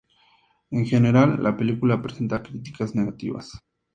En 0.71 0.87
general 0.87 1.43
la 1.43 1.55
película 1.55 2.01
presenta 2.01 2.41
críticas 2.41 2.95
negativas. 2.95 3.51